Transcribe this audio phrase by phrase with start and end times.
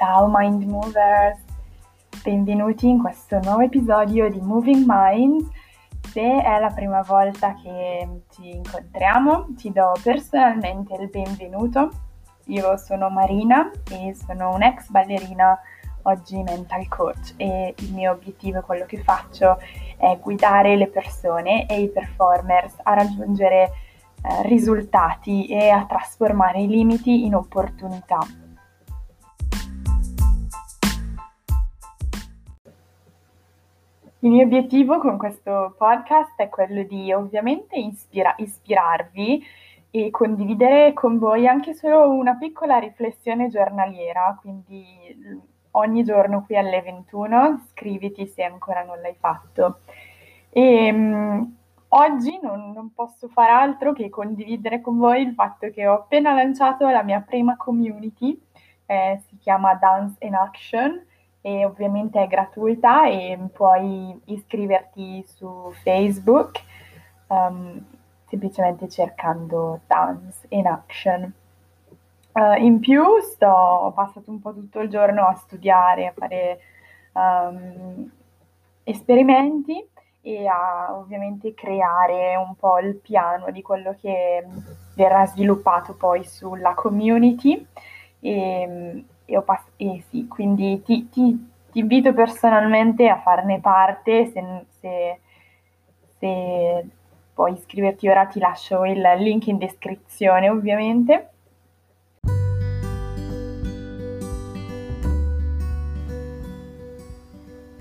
[0.00, 1.44] ciao Mind Movers!
[2.22, 5.46] Benvenuti in questo nuovo episodio di Moving Minds.
[6.10, 11.90] Se è la prima volta che ci incontriamo, ti do personalmente il benvenuto.
[12.46, 15.60] Io sono Marina e sono un'ex ballerina,
[16.04, 19.58] oggi mental coach e il mio obiettivo, quello che faccio,
[19.98, 23.64] è guidare le persone e i performers a raggiungere
[24.22, 28.48] eh, risultati e a trasformare i limiti in opportunità.
[34.22, 39.42] Il mio obiettivo con questo podcast è quello di ovviamente ispira- ispirarvi
[39.90, 44.84] e condividere con voi anche solo una piccola riflessione giornaliera, quindi
[45.70, 49.78] ogni giorno qui alle 21 scriviti se ancora non l'hai fatto.
[50.50, 51.56] E um,
[51.88, 56.34] oggi non, non, posso far altro che condividere con voi il fatto che ho appena
[56.34, 58.38] lanciato la mia prima community,
[58.84, 61.08] eh, si chiama Dance in Action
[61.42, 66.62] e ovviamente è gratuita e puoi iscriverti su Facebook
[67.28, 67.82] um,
[68.28, 71.32] semplicemente cercando Dance in Action.
[72.32, 76.60] Uh, in più sto, ho passato un po' tutto il giorno a studiare, a fare
[77.12, 78.08] um,
[78.84, 79.88] esperimenti
[80.22, 84.46] e a ovviamente creare un po' il piano di quello che
[84.94, 87.66] verrà sviluppato poi sulla community.
[88.20, 94.64] E, e, pass- e sì, quindi ti, ti, ti, invito personalmente a farne parte, se,
[94.80, 95.20] se,
[96.18, 96.86] se
[97.32, 101.28] puoi iscriverti ora ti lascio il link in descrizione ovviamente.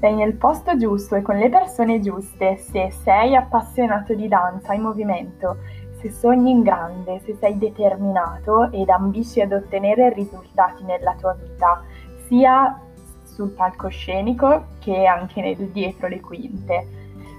[0.00, 4.78] Sei nel posto giusto e con le persone giuste se sei appassionato di danza e
[4.78, 5.58] movimento
[6.02, 11.80] se sogni in grande, se sei determinato ed ambisci ad ottenere risultati nella tua vita,
[12.26, 12.80] sia
[13.22, 16.88] sul palcoscenico che anche nel dietro le quinte.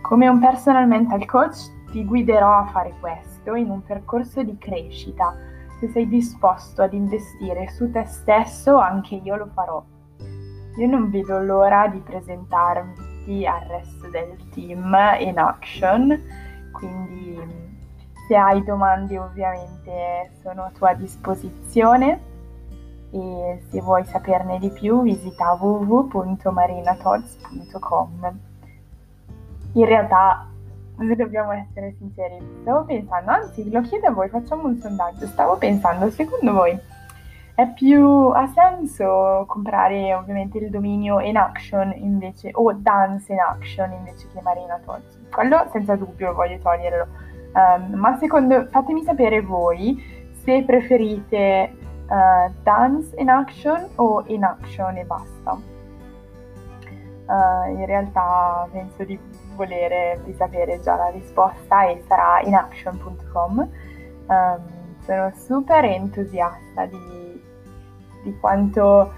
[0.00, 5.36] Come un personal mental coach ti guiderò a fare questo in un percorso di crescita.
[5.78, 9.84] Se sei disposto ad investire su te stesso, anche io lo farò.
[10.78, 16.18] Io non vedo l'ora di presentarti al resto del team in action,
[16.72, 17.65] quindi
[18.26, 22.34] se hai domande ovviamente sono a tua disposizione
[23.10, 28.38] e se vuoi saperne di più visita www.marinatods.com.
[29.72, 30.46] In realtà,
[30.98, 35.56] se dobbiamo essere sinceri, stavo pensando, anzi lo chiedo a voi, facciamo un sondaggio, stavo
[35.56, 36.76] pensando, secondo voi
[37.56, 43.90] è più ha senso comprare ovviamente il dominio in action invece o dance in action
[43.92, 45.18] invece che Marina Tots?
[45.32, 47.06] Quello senza dubbio voglio toglierlo
[47.56, 49.96] Um, ma secondo, fatemi sapere voi
[50.44, 51.74] se preferite
[52.06, 55.58] uh, dance in action o in action e basta.
[57.28, 59.18] Uh, in realtà penso di
[59.54, 63.58] volere di sapere già la risposta e sarà inaction.com.
[63.58, 63.70] Um,
[64.26, 64.60] ehm,
[65.00, 67.42] sono super entusiasta di,
[68.22, 69.14] di quanto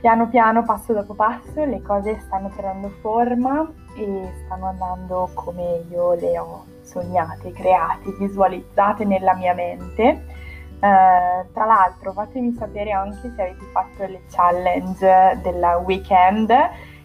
[0.00, 6.14] piano piano, passo dopo passo, le cose stanno prendendo forma e stanno andando come io
[6.14, 10.36] le ho sognate, create, visualizzate nella mia mente.
[10.78, 16.52] Uh, tra l'altro fatemi sapere anche se avete fatto le challenge della weekend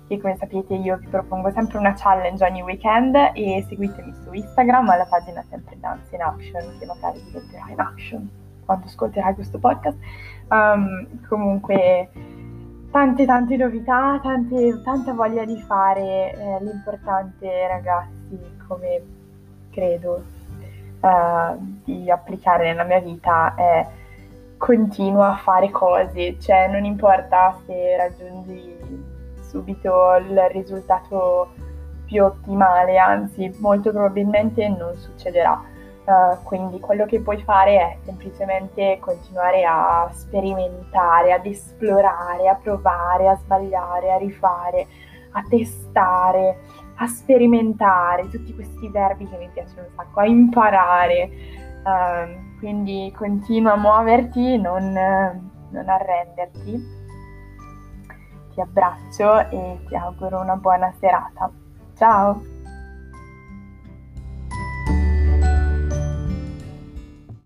[0.07, 4.89] che come sapete io vi propongo sempre una challenge ogni weekend e seguitemi su Instagram
[4.89, 8.29] alla pagina sempre Dance in Action che magari diventerà in action
[8.63, 9.97] quando ascolterai questo podcast
[10.49, 12.11] um, comunque
[12.93, 19.01] tante tante novità tante, tanta voglia di fare eh, l'importante ragazzi come
[19.71, 20.23] credo
[20.99, 23.87] uh, di applicare nella mia vita è
[24.57, 28.77] continua a fare cose, cioè non importa se raggiungi
[29.41, 31.51] subito il risultato
[32.05, 35.59] più ottimale, anzi molto probabilmente non succederà.
[36.05, 43.29] Uh, quindi quello che puoi fare è semplicemente continuare a sperimentare, ad esplorare, a provare,
[43.29, 44.85] a sbagliare, a rifare,
[45.31, 46.59] a testare,
[46.95, 51.29] a sperimentare, tutti questi verbi che mi piacciono un sacco, a imparare.
[51.83, 57.01] Uh, quindi continua a muoverti, non, non arrenderti.
[58.53, 61.49] Ti abbraccio e ti auguro una buona serata.
[61.95, 62.52] Ciao!